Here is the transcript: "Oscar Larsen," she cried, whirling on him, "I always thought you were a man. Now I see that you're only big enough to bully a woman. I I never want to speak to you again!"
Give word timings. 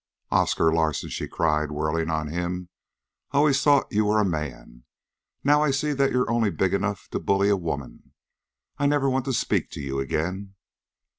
"Oscar 0.31 0.73
Larsen," 0.73 1.09
she 1.09 1.27
cried, 1.27 1.69
whirling 1.69 2.09
on 2.09 2.27
him, 2.27 2.69
"I 3.29 3.37
always 3.37 3.61
thought 3.61 3.91
you 3.91 4.05
were 4.05 4.17
a 4.19 4.25
man. 4.25 4.83
Now 5.43 5.61
I 5.61 5.69
see 5.69 5.93
that 5.93 6.11
you're 6.11 6.27
only 6.31 6.49
big 6.49 6.73
enough 6.73 7.07
to 7.09 7.19
bully 7.19 7.49
a 7.49 7.55
woman. 7.55 8.13
I 8.79 8.85
I 8.85 8.87
never 8.87 9.07
want 9.11 9.25
to 9.25 9.33
speak 9.33 9.69
to 9.73 9.79
you 9.79 9.99
again!" 9.99 10.55